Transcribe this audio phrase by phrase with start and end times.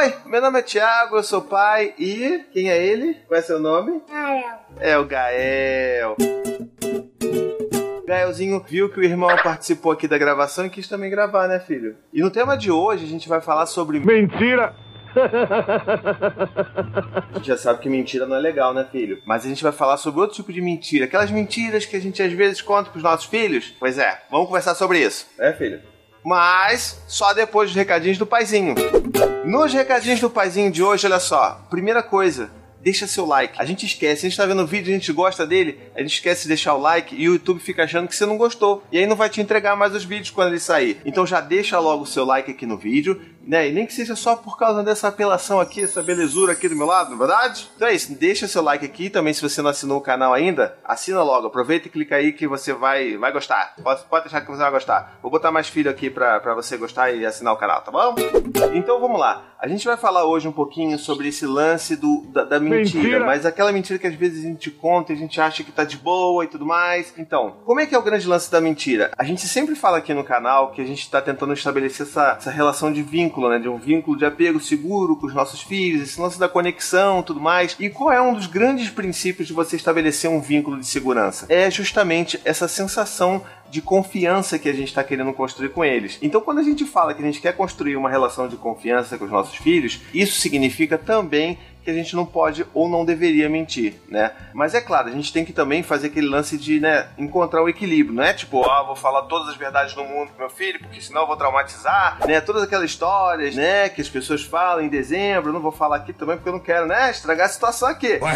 [0.00, 2.42] Oi, meu nome é Thiago, eu sou pai e.
[2.54, 3.18] Quem é ele?
[3.28, 4.00] Qual é seu nome?
[4.08, 4.58] Gael.
[4.78, 6.16] É o Gael.
[8.06, 11.96] Gaelzinho viu que o irmão participou aqui da gravação e quis também gravar, né, filho?
[12.14, 14.00] E no tema de hoje a gente vai falar sobre.
[14.00, 14.74] Mentira!
[17.34, 19.20] A gente já sabe que mentira não é legal, né, filho?
[19.26, 21.04] Mas a gente vai falar sobre outro tipo de mentira.
[21.04, 23.74] Aquelas mentiras que a gente às vezes conta pros nossos filhos.
[23.78, 25.26] Pois é, vamos conversar sobre isso.
[25.38, 25.89] É, filho?
[26.24, 28.74] Mas só depois dos recadinhos do paizinho.
[29.44, 31.66] Nos recadinhos do paizinho de hoje, olha só.
[31.70, 33.54] Primeira coisa, deixa seu like.
[33.58, 36.14] A gente esquece, a gente tá vendo o vídeo, a gente gosta dele, a gente
[36.14, 38.82] esquece de deixar o like e o YouTube fica achando que você não gostou.
[38.90, 41.00] E aí não vai te entregar mais os vídeos quando ele sair.
[41.04, 43.68] Então já deixa logo o seu like aqui no vídeo, né?
[43.68, 46.86] E nem que seja só por causa dessa apelação aqui, essa belezura aqui do meu
[46.86, 47.70] lado, não é verdade?
[47.76, 49.10] Então é isso, deixa seu like aqui.
[49.10, 51.46] Também se você não assinou o canal ainda, assina logo.
[51.46, 53.74] Aproveita e clica aí que você vai, vai gostar.
[53.82, 55.18] Pode, pode deixar que você vai gostar.
[55.22, 58.14] Vou botar mais filho aqui pra, pra você gostar e assinar o canal, tá bom?
[58.74, 59.49] Então vamos lá.
[59.62, 63.26] A gente vai falar hoje um pouquinho sobre esse lance do, da, da mentira, Mentira.
[63.26, 65.84] mas aquela mentira que às vezes a gente conta e a gente acha que tá
[65.84, 67.12] de boa e tudo mais.
[67.18, 69.10] Então, como é que é o grande lance da mentira?
[69.18, 72.50] A gente sempre fala aqui no canal que a gente tá tentando estabelecer essa, essa
[72.50, 73.58] relação de vínculo, né?
[73.58, 77.38] De um vínculo de apego seguro com os nossos filhos, esse lance da conexão tudo
[77.38, 77.76] mais.
[77.78, 81.44] E qual é um dos grandes princípios de você estabelecer um vínculo de segurança?
[81.50, 86.18] É justamente essa sensação de confiança que a gente está querendo construir com eles.
[86.20, 89.24] Então, quando a gente fala que a gente quer construir uma relação de confiança com
[89.24, 93.94] os nossos filhos, isso significa também que a gente não pode ou não deveria mentir,
[94.08, 94.32] né?
[94.52, 97.68] Mas é claro, a gente tem que também fazer aquele lance de, né, encontrar o
[97.68, 100.78] equilíbrio, não é tipo, ah, vou falar todas as verdades do mundo pro meu filho,
[100.78, 102.40] porque senão eu vou traumatizar, né?
[102.40, 106.12] Todas aquelas histórias, né, que as pessoas falam em dezembro, eu não vou falar aqui
[106.12, 108.20] também porque eu não quero, né, estragar a situação aqui.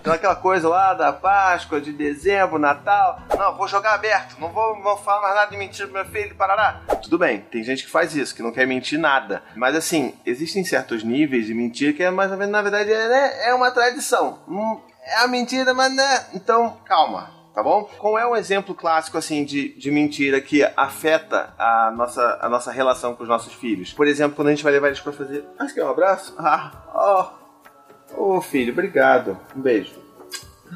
[0.00, 3.20] Então aquela coisa lá da Páscoa, de dezembro, Natal.
[3.38, 4.36] Não, vou jogar aberto.
[4.38, 6.80] Não vou, não falar mais nada de mentira pro meu filho, parará.
[7.02, 9.42] Tudo bem, tem gente que faz isso, que não quer mentir nada.
[9.54, 13.48] Mas assim, existem certos níveis de mentira que é mais menos, na verdade, é, né,
[13.48, 14.38] é uma tradição.
[14.48, 16.26] Hum, é a mentira, mas né.
[16.34, 17.32] Então, calma.
[17.54, 17.88] Tá bom?
[17.98, 22.72] Qual é um exemplo clássico assim de, de mentira que afeta a nossa, a nossa
[22.72, 23.92] relação com os nossos filhos?
[23.92, 25.44] Por exemplo, quando a gente vai levar eles pra fazer.
[25.56, 26.34] Acho que é um abraço?
[26.36, 27.30] Ah, ó.
[28.16, 29.38] Ô filho, obrigado.
[29.54, 30.03] Um beijo.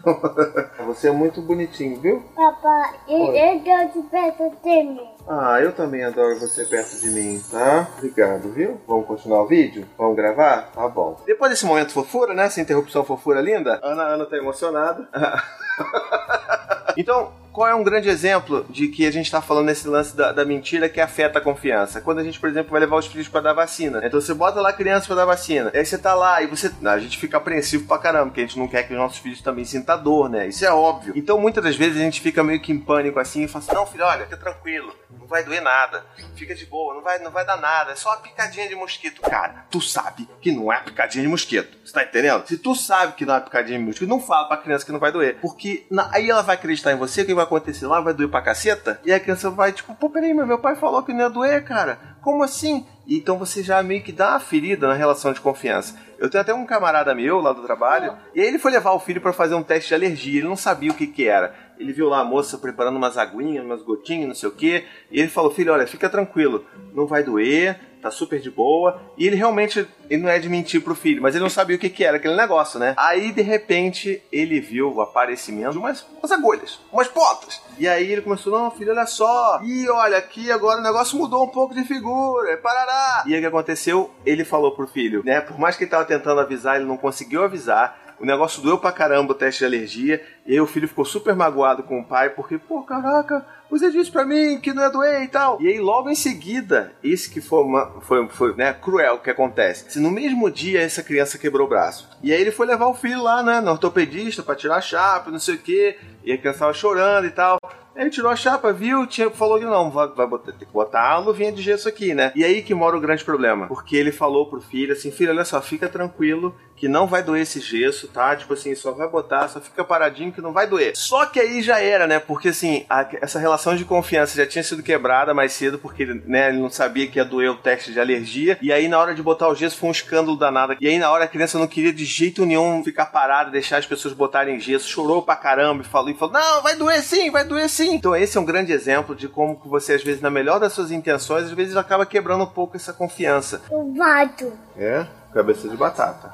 [0.86, 2.22] Você é muito bonitinho, viu?
[2.34, 5.08] Papai, eu tô de perto de mim.
[5.28, 7.86] Ah, eu também adoro você perto de mim, tá?
[7.98, 8.80] Obrigado, viu?
[8.88, 9.86] Vamos continuar o vídeo?
[9.98, 10.70] Vamos gravar?
[10.72, 11.20] Tá bom.
[11.26, 12.46] Depois desse momento fofura, né?
[12.46, 15.06] Essa interrupção fofura linda, Ana Ana tá emocionada.
[16.96, 20.30] então, qual é um grande exemplo de que a gente está falando nesse lance da,
[20.30, 22.00] da mentira que afeta a confiança?
[22.00, 24.00] Quando a gente, por exemplo, vai levar os filhos para dar vacina.
[24.04, 25.72] Então você bota lá a criança para dar vacina.
[25.74, 26.70] Aí você tá lá e você.
[26.84, 29.40] A gente fica apreensivo pra caramba, porque a gente não quer que os nossos filhos
[29.42, 30.46] também sintam dor, né?
[30.46, 31.12] Isso é óbvio.
[31.16, 33.74] Então muitas das vezes a gente fica meio que em pânico assim e fala assim:
[33.74, 34.94] não, filho, olha, fica tranquilo.
[35.18, 36.04] Não vai doer nada.
[36.36, 37.90] Fica de boa, não vai, não vai dar nada.
[37.90, 39.20] É só uma picadinha de mosquito.
[39.22, 41.76] Cara, tu sabe que não é picadinha de mosquito.
[41.84, 42.46] Você tá entendendo?
[42.46, 45.00] Se tu sabe que não é picadinha de mosquito, não fala pra criança que não
[45.00, 45.38] vai doer.
[45.40, 48.00] Porque na- aí ela vai acreditar em você, o que vai acontecer lá?
[48.00, 49.00] Vai doer pra caceta?
[49.04, 51.64] E a criança vai, tipo, pô, peraí, mas meu pai falou que não ia doer,
[51.64, 51.98] cara.
[52.20, 52.86] Como assim?
[53.06, 55.96] Então você já meio que dá uma ferida na relação de confiança.
[56.18, 59.00] Eu tenho até um camarada meu lá do trabalho, e aí ele foi levar o
[59.00, 61.54] filho pra fazer um teste de alergia, ele não sabia o que que era.
[61.78, 65.20] Ele viu lá a moça preparando umas aguinhas, umas gotinhas, não sei o que, e
[65.20, 69.00] ele falou: "Filho, olha, fica tranquilo, não vai doer, tá super de boa".
[69.16, 71.78] E ele realmente, ele não é de mentir pro filho, mas ele não sabia o
[71.78, 72.94] que que era aquele negócio, né?
[72.96, 77.60] Aí de repente ele viu o aparecimento de umas, umas agulhas, umas pontas.
[77.78, 79.60] E aí ele começou: "Não, filho, olha só.
[79.62, 83.24] E olha aqui agora o negócio mudou um pouco de figura, parará".
[83.26, 84.10] E aí o que aconteceu?
[84.24, 85.40] Ele falou pro filho, né?
[85.40, 88.07] Por mais que ele tava tentando avisar, ele não conseguiu avisar.
[88.20, 90.22] O negócio doeu pra caramba o teste de alergia.
[90.46, 94.10] E aí o filho ficou super magoado com o pai, porque, pô, caraca, você disse
[94.10, 95.60] pra mim que não ia doer e tal.
[95.60, 99.90] E aí logo em seguida, esse que foi, uma, foi, foi né, cruel que acontece.
[99.90, 102.08] Se no mesmo dia essa criança quebrou o braço.
[102.22, 105.30] E aí ele foi levar o filho lá, né, no ortopedista pra tirar a chapa,
[105.30, 105.96] não sei o que.
[106.24, 107.58] E a criança tava chorando e tal.
[107.98, 111.10] Ele tirou a chapa, viu, tinha, falou que não, vai, vai botar, tem que botar
[111.10, 112.30] a luvinha de gesso aqui, né?
[112.36, 113.66] E aí que mora o grande problema.
[113.66, 117.42] Porque ele falou pro filho assim, filho, olha só, fica tranquilo que não vai doer
[117.42, 118.34] esse gesso, tá?
[118.36, 120.92] Tipo assim, só vai botar, só fica paradinho que não vai doer.
[120.96, 122.18] Só que aí já era, né?
[122.18, 126.48] Porque assim, a- essa relação de confiança já tinha sido quebrada mais cedo, porque né,
[126.48, 128.58] ele não sabia que ia doer o teste de alergia.
[128.62, 130.76] E aí na hora de botar o gesso foi um escândalo danado.
[130.80, 133.86] E aí na hora a criança não queria de jeito nenhum ficar parada, deixar as
[133.86, 137.44] pessoas botarem gesso, chorou pra caramba e falou, e falou: Não, vai doer sim, vai
[137.44, 137.94] doer sim.
[137.94, 140.72] Então esse é um grande exemplo de como que você, às vezes, na melhor das
[140.72, 143.62] suas intenções, às vezes acaba quebrando um pouco essa confiança.
[143.70, 144.52] O vato.
[144.76, 145.06] É?
[145.32, 146.32] Cabeça de batata.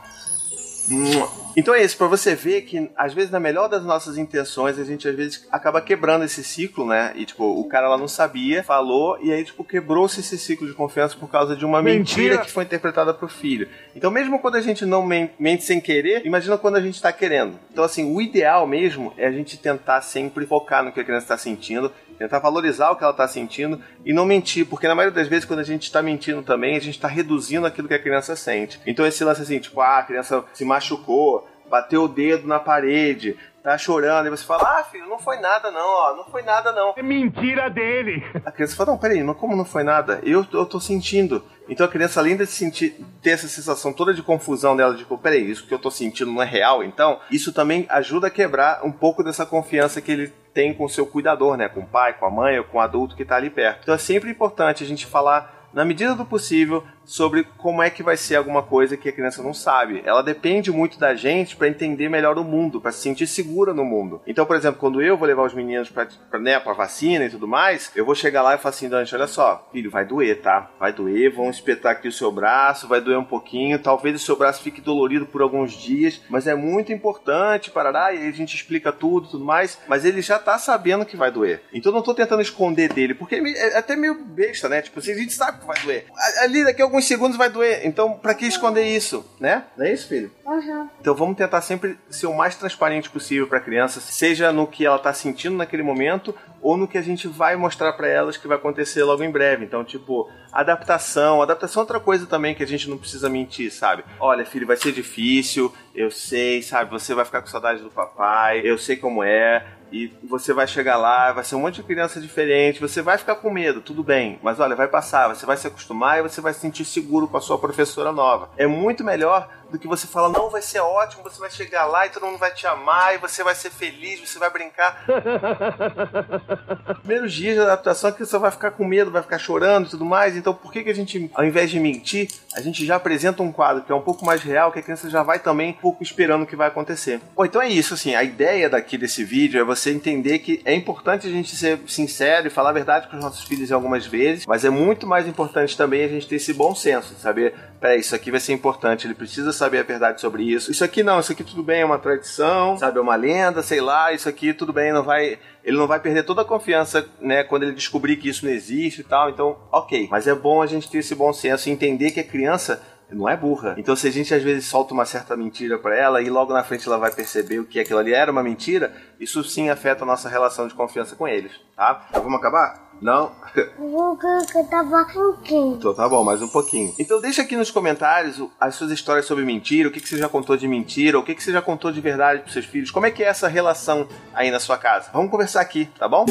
[1.56, 4.84] Então é isso, para você ver que, às vezes, na melhor das nossas intenções, a
[4.84, 7.12] gente às vezes acaba quebrando esse ciclo, né?
[7.14, 10.74] E, tipo, o cara lá não sabia, falou, e aí, tipo, quebrou-se esse ciclo de
[10.74, 13.68] confiança por causa de uma mentira, mentira que foi interpretada pro filho.
[13.94, 17.58] Então, mesmo quando a gente não mente sem querer, imagina quando a gente tá querendo.
[17.72, 21.28] Então, assim, o ideal mesmo é a gente tentar sempre focar no que a criança
[21.28, 25.14] tá sentindo, tentar valorizar o que ela está sentindo e não mentir, porque na maioria
[25.14, 28.02] das vezes quando a gente está mentindo também, a gente está reduzindo aquilo que a
[28.02, 28.80] criança sente.
[28.86, 33.36] Então esse lance assim, tipo, ah, a criança se machucou, bateu o dedo na parede,
[33.64, 36.70] tá chorando, e você fala, ah, filho, não foi nada não, ó, não foi nada
[36.70, 36.92] não.
[36.94, 38.22] É mentira dele.
[38.44, 40.20] A criança fala, não, peraí, mas como não foi nada?
[40.22, 41.42] Eu, eu tô sentindo.
[41.66, 45.16] Então a criança, além de sentir, ter essa sensação toda de confusão dela, de, tipo,
[45.16, 48.84] peraí, isso que eu tô sentindo não é real, então, isso também ajuda a quebrar
[48.84, 51.66] um pouco dessa confiança que ele tem com o seu cuidador, né?
[51.66, 53.80] Com o pai, com a mãe ou com o adulto que tá ali perto.
[53.82, 58.02] Então é sempre importante a gente falar, na medida do possível, sobre como é que
[58.02, 60.02] vai ser alguma coisa que a criança não sabe.
[60.04, 63.84] Ela depende muito da gente para entender melhor o mundo, para se sentir segura no
[63.84, 64.20] mundo.
[64.26, 66.08] Então, por exemplo, quando eu vou levar os meninos para
[66.38, 69.26] né, pra vacina e tudo mais, eu vou chegar lá e falar assim, Dante, olha
[69.26, 70.70] só, filho, vai doer, tá?
[70.78, 74.36] Vai doer, vão espetar aqui o seu braço, vai doer um pouquinho, talvez o seu
[74.36, 78.92] braço fique dolorido por alguns dias, mas é muito importante, parará, e a gente explica
[78.92, 81.62] tudo, tudo mais, mas ele já tá sabendo que vai doer.
[81.72, 84.82] Então eu não tô tentando esconder dele, porque é até meio besta, né?
[84.82, 86.06] Tipo, assim, a gente sabe que vai doer.
[86.42, 87.80] Ali daqui a alguns segundos vai doer.
[87.84, 89.64] Então, para que esconder isso, né?
[89.76, 90.30] Não é isso, filho?
[90.46, 90.88] Uhum.
[91.00, 94.86] Então, vamos tentar sempre ser o mais transparente possível para a criança, seja no que
[94.86, 96.32] ela tá sentindo naquele momento
[96.62, 99.64] ou no que a gente vai mostrar para elas que vai acontecer logo em breve.
[99.64, 101.42] Então, tipo, adaptação.
[101.42, 104.04] Adaptação é outra coisa também que a gente não precisa mentir, sabe?
[104.20, 106.92] Olha, filho, vai ser difícil, eu sei, sabe?
[106.92, 110.96] Você vai ficar com saudade do papai, eu sei como é e você vai chegar
[110.96, 114.40] lá, vai ser um monte de criança diferente, você vai ficar com medo, tudo bem,
[114.42, 117.36] mas olha, vai passar, você vai se acostumar e você vai se sentir seguro com
[117.36, 118.50] a sua professora nova.
[118.56, 122.06] É muito melhor do que você fala, não, vai ser ótimo, você vai chegar lá
[122.06, 125.04] e todo mundo vai te amar e você vai ser feliz, você vai brincar.
[127.02, 129.90] Primeiros dias de adaptação é que você vai ficar com medo, vai ficar chorando e
[129.90, 132.94] tudo mais, então por que, que a gente, ao invés de mentir, a gente já
[132.94, 135.70] apresenta um quadro que é um pouco mais real, que a criança já vai também
[135.70, 137.20] um pouco esperando o que vai acontecer.
[137.34, 140.72] Bom, então é isso, assim, a ideia daqui desse vídeo é você entender que é
[140.72, 144.46] importante a gente ser sincero e falar a verdade com os nossos filhos algumas vezes,
[144.46, 147.54] mas é muito mais importante também a gente ter esse bom senso, de saber,
[147.84, 150.70] peraí, isso aqui vai ser importante, ele precisa saber a verdade sobre isso.
[150.70, 153.78] Isso aqui não, isso aqui tudo bem, é uma tradição, sabe, é uma lenda, sei
[153.78, 157.44] lá, isso aqui tudo bem, não vai ele não vai perder toda a confiança, né,
[157.44, 159.28] quando ele descobrir que isso não existe e tal.
[159.28, 160.08] Então, ok.
[160.10, 163.28] Mas é bom a gente ter esse bom senso e entender que a criança não
[163.28, 163.74] é burra.
[163.76, 166.64] Então, se a gente às vezes solta uma certa mentira para ela e logo na
[166.64, 170.06] frente ela vai perceber o que aquilo ali era uma mentira, isso sim afeta a
[170.06, 172.06] nossa relação de confiança com eles, tá?
[172.08, 172.83] Então, vamos acabar?
[173.00, 173.32] Não?
[173.78, 175.76] Vou cantar um pouquinho.
[175.76, 176.94] Então tá bom, mais um pouquinho.
[176.98, 180.28] Então deixa aqui nos comentários as suas histórias sobre mentira, o que, que você já
[180.28, 183.06] contou de mentira, o que, que você já contou de verdade pros seus filhos, como
[183.06, 185.10] é que é essa relação aí na sua casa.
[185.12, 186.24] Vamos conversar aqui, tá bom?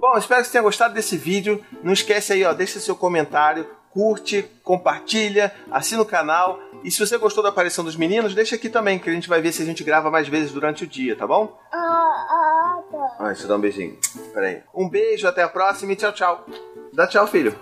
[0.00, 1.62] Bom, espero que você tenha gostado desse vídeo.
[1.82, 3.66] Não esquece aí, ó, deixa seu comentário,
[3.98, 6.60] curte, compartilha, assina o canal.
[6.84, 9.42] E se você gostou da aparição dos meninos, deixa aqui também, que a gente vai
[9.42, 11.58] ver se a gente grava mais vezes durante o dia, tá bom?
[11.72, 13.16] Ah, ah, tá.
[13.18, 13.98] Ah, deixa eu dar um beijinho.
[14.32, 14.62] Pera aí.
[14.72, 16.46] Um beijo, até a próxima e tchau, tchau.
[16.92, 17.58] Dá tchau, filho.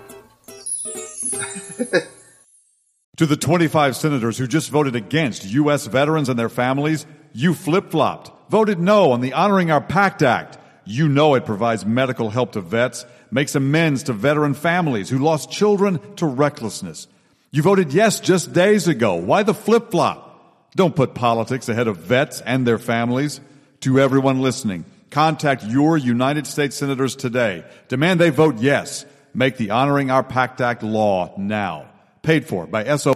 [3.17, 5.87] to the 25 senators who just voted against U.S.
[5.87, 10.59] veterans and their families, you flip flopped, voted no on the Honoring Our Pact Act.
[10.87, 15.51] You know it provides medical help to vets, makes amends to veteran families who lost
[15.51, 17.07] children to recklessness.
[17.51, 19.15] You voted yes just days ago.
[19.15, 20.71] Why the flip flop?
[20.75, 23.41] Don't put politics ahead of vets and their families.
[23.81, 27.65] To everyone listening, contact your United States senators today.
[27.89, 29.05] Demand they vote yes.
[29.33, 31.87] Make the Honoring Our Pact Act law now.
[32.21, 33.13] Paid for by SO.